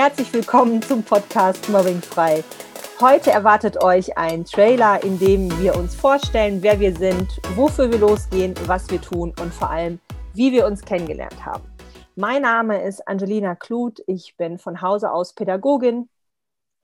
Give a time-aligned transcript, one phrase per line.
[0.00, 2.42] herzlich willkommen zum Podcast Mobbing frei.
[3.02, 7.98] Heute erwartet euch ein Trailer, in dem wir uns vorstellen, wer wir sind, wofür wir
[7.98, 10.00] losgehen, was wir tun und vor allem,
[10.32, 11.64] wie wir uns kennengelernt haben.
[12.16, 14.02] Mein Name ist Angelina Kluth.
[14.06, 16.08] Ich bin von Hause aus Pädagogin,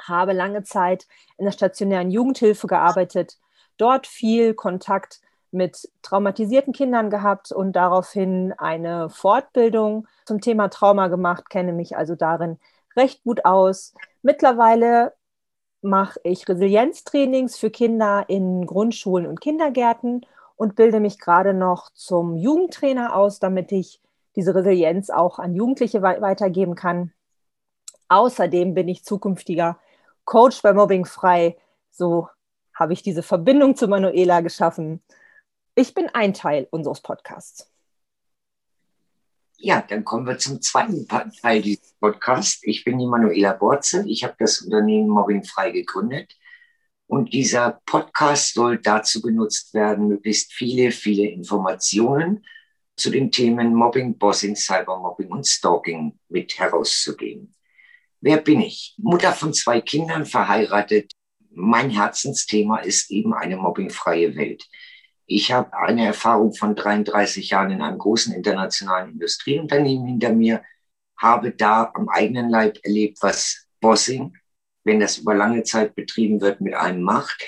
[0.00, 1.06] habe lange Zeit
[1.36, 3.36] in der stationären Jugendhilfe gearbeitet,
[3.76, 5.20] dort viel Kontakt
[5.50, 12.14] mit traumatisierten Kindern gehabt und daraufhin eine Fortbildung zum Thema Trauma gemacht, kenne mich also
[12.14, 12.58] darin
[12.96, 13.94] recht gut aus.
[14.22, 15.14] Mittlerweile
[15.80, 20.24] mache ich Resilienztrainings für Kinder in Grundschulen und Kindergärten
[20.56, 24.00] und bilde mich gerade noch zum Jugendtrainer aus, damit ich
[24.36, 27.12] diese Resilienz auch an Jugendliche weitergeben kann.
[28.08, 29.78] Außerdem bin ich zukünftiger
[30.24, 31.56] Coach bei Mobbing frei.
[31.90, 32.28] So
[32.74, 35.02] habe ich diese Verbindung zu Manuela geschaffen.
[35.74, 37.71] Ich bin ein Teil unseres Podcasts.
[39.64, 42.62] Ja, dann kommen wir zum zweiten Teil dieses Podcasts.
[42.64, 44.04] Ich bin die Manuela Borze.
[44.08, 46.36] Ich habe das Unternehmen Mobbing frei gegründet.
[47.06, 52.44] Und dieser Podcast soll dazu genutzt werden, möglichst viele, viele Informationen
[52.96, 57.54] zu den Themen Mobbing, Bossing, Cybermobbing und Stalking mit herauszugeben.
[58.20, 58.96] Wer bin ich?
[58.98, 61.12] Mutter von zwei Kindern, verheiratet.
[61.50, 64.64] Mein Herzensthema ist eben eine mobbingfreie Welt.
[65.26, 70.62] Ich habe eine Erfahrung von 33 Jahren in einem großen internationalen Industrieunternehmen hinter mir,
[71.16, 74.36] habe da am eigenen Leib erlebt, was Bossing,
[74.84, 77.44] wenn das über lange Zeit betrieben wird, mit einem macht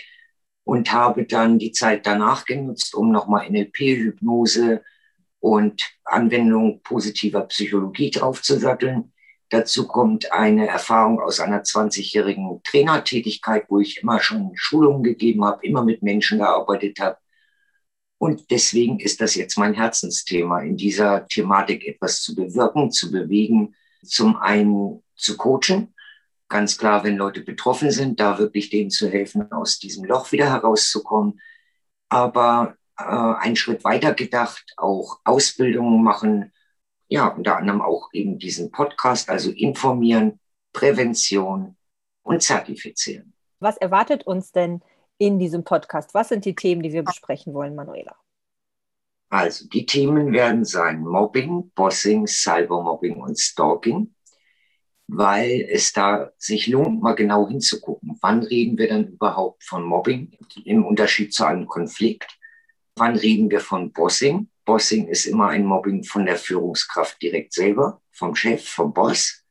[0.65, 4.83] und habe dann die Zeit danach genutzt, um nochmal NLP, Hypnose
[5.41, 9.13] und Anwendung positiver Psychologie draufzusatteln.
[9.51, 15.67] Dazu kommt eine Erfahrung aus einer 20-jährigen Trainertätigkeit, wo ich immer schon Schulungen gegeben habe,
[15.67, 17.19] immer mit Menschen gearbeitet habe
[18.19, 23.75] und deswegen ist das jetzt mein Herzensthema, in dieser Thematik etwas zu bewirken, zu bewegen,
[24.03, 25.95] zum einen zu coachen.
[26.49, 30.51] Ganz klar, wenn Leute betroffen sind, da wirklich denen zu helfen, aus diesem Loch wieder
[30.51, 31.41] herauszukommen.
[32.09, 36.53] Aber äh, einen Schritt weiter gedacht, auch Ausbildungen machen,
[37.09, 40.41] ja, unter anderem auch eben diesen Podcast, also informieren,
[40.73, 41.77] Prävention
[42.23, 43.35] und zertifizieren.
[43.61, 44.83] Was erwartet uns denn
[45.19, 46.15] in diesem Podcast?
[46.15, 48.17] Was sind die Themen, die wir besprechen wollen, Manuela?
[49.31, 54.15] Also, die Themen werden sein Mobbing, Bossing, Cybermobbing und Stalking,
[55.09, 58.17] weil es da sich lohnt, mal genau hinzugucken.
[58.21, 62.39] Wann reden wir dann überhaupt von Mobbing im Unterschied zu einem Konflikt?
[62.97, 64.49] Wann reden wir von Bossing?
[64.65, 69.45] Bossing ist immer ein Mobbing von der Führungskraft direkt selber, vom Chef, vom Boss.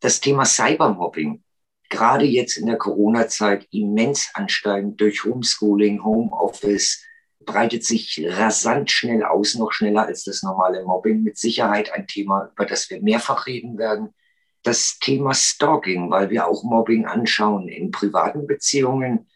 [0.00, 1.42] Das Thema Cybermobbing
[1.88, 7.04] gerade jetzt in der Corona-Zeit immens ansteigend durch Homeschooling, Homeoffice,
[7.40, 11.22] breitet sich rasant schnell aus, noch schneller als das normale Mobbing.
[11.22, 14.14] Mit Sicherheit ein Thema, über das wir mehrfach reden werden.
[14.62, 19.28] Das Thema Stalking, weil wir auch Mobbing anschauen in privaten Beziehungen.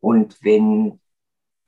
[0.00, 1.00] Und wenn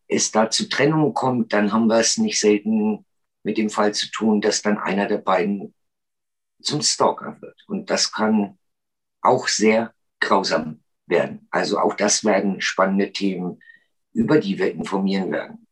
[0.07, 3.07] es da zu Trennungen kommt, dann haben wir es nicht selten
[3.43, 5.75] mit dem Fall zu tun, dass dann einer der beiden
[6.61, 7.65] zum Stalker wird.
[7.69, 8.59] Und das kann
[9.23, 9.95] auch sehr
[10.27, 11.47] grausam werden.
[11.51, 13.61] Also auch das werden spannende Themen,
[14.13, 15.67] über die wir informieren werden.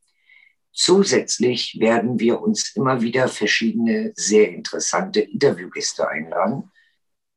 [0.72, 6.70] Zusätzlich werden wir uns immer wieder verschiedene sehr interessante Interviewgäste einladen.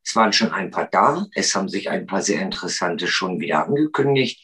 [0.04, 3.66] Es waren schon ein paar da, es haben sich ein paar sehr interessante schon wieder
[3.66, 4.44] angekündigt.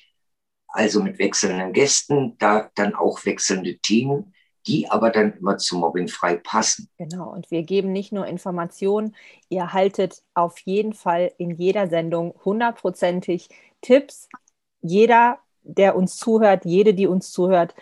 [0.68, 4.33] Also mit wechselnden Gästen, da dann auch wechselnde Themen
[4.68, 6.90] die aber dann immer zu mobbingfrei passen.
[6.98, 9.16] Genau, und wir geben nicht nur Informationen,
[9.50, 13.50] ihr haltet auf jeden Fall in jeder Sendung hundertprozentig
[13.82, 14.30] Tipps.
[14.82, 17.76] Jeder, der uns zuhört, jede, die uns zuhört,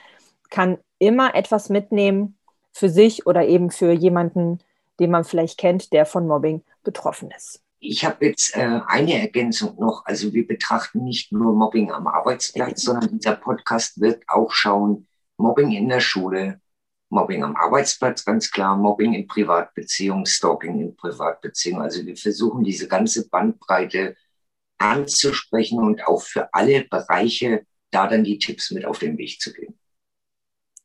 [0.49, 2.37] kann immer etwas mitnehmen
[2.71, 4.59] für sich oder eben für jemanden,
[4.99, 7.61] den man vielleicht kennt, der von Mobbing betroffen ist.
[7.79, 10.05] Ich habe jetzt äh, eine Ergänzung noch.
[10.05, 15.71] Also wir betrachten nicht nur Mobbing am Arbeitsplatz, sondern dieser Podcast wird auch schauen, Mobbing
[15.71, 16.61] in der Schule,
[17.11, 21.83] Mobbing am Arbeitsplatz, ganz klar, Mobbing in Privatbeziehungen, Stalking in Privatbeziehungen.
[21.83, 24.15] Also wir versuchen diese ganze Bandbreite
[24.77, 29.51] anzusprechen und auch für alle Bereiche da dann die Tipps mit auf den Weg zu
[29.51, 29.77] geben.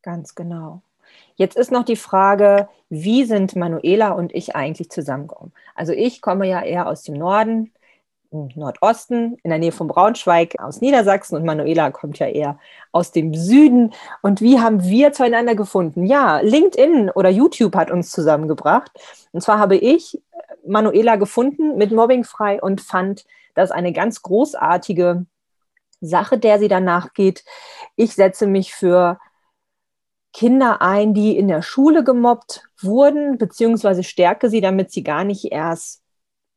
[0.02, 0.82] Ganz genau.
[1.36, 5.52] Jetzt ist noch die Frage, wie sind Manuela und ich eigentlich zusammengekommen?
[5.74, 7.72] Also ich komme ja eher aus dem Norden,
[8.54, 12.58] Nordosten, in der Nähe von Braunschweig, aus Niedersachsen und Manuela kommt ja eher
[12.92, 13.92] aus dem Süden.
[14.22, 16.06] Und wie haben wir zueinander gefunden?
[16.06, 18.90] Ja, LinkedIn oder YouTube hat uns zusammengebracht.
[19.32, 20.20] Und zwar habe ich
[20.66, 23.24] Manuela gefunden mit Mobbingfrei und fand
[23.54, 25.26] das eine ganz großartige
[26.00, 27.44] Sache, der sie danach geht.
[27.96, 29.18] Ich setze mich für
[30.32, 35.50] Kinder ein, die in der Schule gemobbt wurden, beziehungsweise stärke sie, damit sie gar nicht
[35.50, 36.02] erst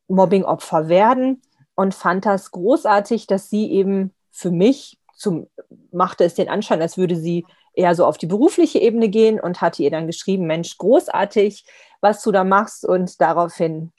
[0.09, 1.41] Mobbing-Opfer werden
[1.79, 5.47] und fand das großartig, dass sie eben für mich zum,
[5.93, 9.61] machte es den Anschein, als würde sie eher so auf die berufliche Ebene gehen und
[9.61, 11.63] hatte ihr dann geschrieben, Mensch, großartig,
[12.01, 12.83] was du da machst.
[12.83, 13.93] Und daraufhin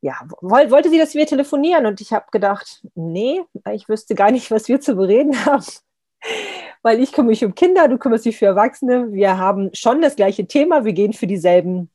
[0.00, 1.84] ja, wollte sie, dass wir telefonieren.
[1.84, 5.66] Und ich habe gedacht, nee, ich wüsste gar nicht, was wir zu bereden haben,
[6.82, 9.12] weil ich kümmere mich um Kinder, du kümmerst dich für Erwachsene.
[9.12, 11.90] Wir haben schon das gleiche Thema, wir gehen für dieselben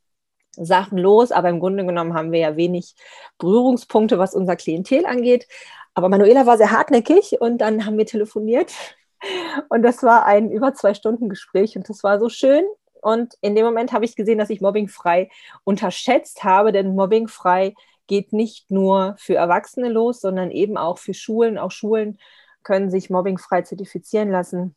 [0.56, 2.94] Sachen los, aber im Grunde genommen haben wir ja wenig
[3.38, 5.46] Berührungspunkte, was unser Klientel angeht.
[5.94, 8.72] Aber Manuela war sehr hartnäckig und dann haben wir telefoniert
[9.68, 12.64] und das war ein über zwei Stunden Gespräch und das war so schön.
[13.02, 15.30] Und in dem Moment habe ich gesehen, dass ich mobbingfrei
[15.64, 17.74] unterschätzt habe, denn mobbingfrei
[18.06, 21.58] geht nicht nur für Erwachsene los, sondern eben auch für Schulen.
[21.58, 22.18] Auch Schulen
[22.62, 24.74] können sich mobbingfrei zertifizieren lassen.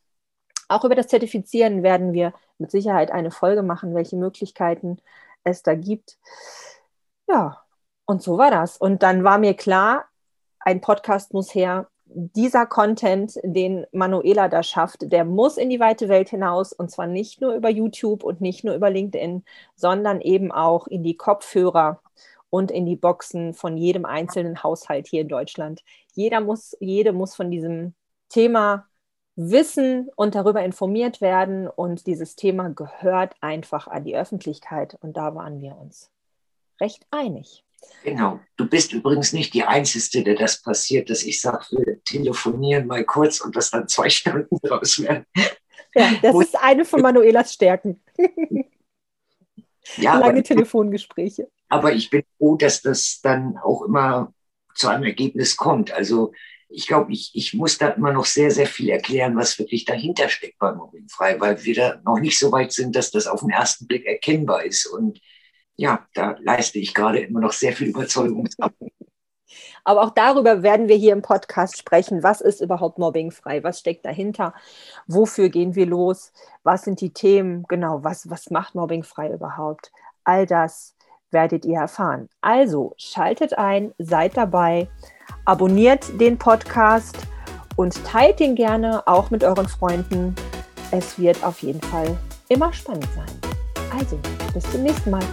[0.68, 5.00] Auch über das Zertifizieren werden wir mit Sicherheit eine Folge machen, welche Möglichkeiten
[5.44, 6.18] es da gibt.
[7.28, 7.64] Ja,
[8.06, 8.78] und so war das.
[8.78, 10.06] Und dann war mir klar,
[10.60, 11.88] ein Podcast muss her.
[12.06, 17.06] Dieser Content, den Manuela da schafft, der muss in die weite Welt hinaus und zwar
[17.06, 19.44] nicht nur über YouTube und nicht nur über LinkedIn,
[19.76, 22.02] sondern eben auch in die Kopfhörer
[22.50, 25.84] und in die Boxen von jedem einzelnen Haushalt hier in Deutschland.
[26.14, 27.94] Jeder muss, jede muss von diesem
[28.30, 28.89] Thema
[29.40, 31.68] wissen und darüber informiert werden.
[31.68, 34.98] Und dieses Thema gehört einfach an die Öffentlichkeit.
[35.00, 36.12] Und da waren wir uns
[36.82, 37.64] recht einig.
[38.04, 38.42] Genau.
[38.58, 43.06] Du bist übrigens nicht die Einzige, der das passiert, dass ich sage, wir telefonieren mal
[43.06, 45.26] kurz und das dann zwei Stunden draus werden.
[45.96, 48.02] Ja, das ist eine von Manuelas Stärken.
[49.98, 51.50] Ja, Lange aber, Telefongespräche.
[51.70, 54.34] Aber ich bin froh, dass das dann auch immer
[54.76, 55.92] zu einem Ergebnis kommt.
[55.92, 56.34] Also
[56.70, 60.30] ich glaube, ich, ich muss da immer noch sehr, sehr viel erklären, was wirklich dahinter
[60.30, 63.50] steckt bei Mobbingfrei, weil wir da noch nicht so weit sind, dass das auf den
[63.50, 64.86] ersten Blick erkennbar ist.
[64.86, 65.20] Und
[65.76, 68.76] ja, da leiste ich gerade immer noch sehr viel Überzeugungsarbeit.
[69.84, 72.22] Aber auch darüber werden wir hier im Podcast sprechen.
[72.22, 73.64] Was ist überhaupt mobbingfrei?
[73.64, 74.54] Was steckt dahinter?
[75.08, 76.32] Wofür gehen wir los?
[76.64, 77.64] Was sind die Themen?
[77.68, 79.92] Genau, was, was macht mobbingfrei überhaupt?
[80.24, 80.96] All das
[81.32, 82.30] werdet ihr erfahren.
[82.42, 84.90] Also schaltet ein, seid dabei
[85.46, 87.18] abonniert den Podcast
[87.76, 90.36] und teilt ihn gerne auch mit euren Freunden.
[90.92, 92.18] Es wird auf jeden Fall
[92.50, 93.52] immer spannend sein.
[93.98, 94.20] Also,
[94.54, 95.24] bis zum nächsten Mal.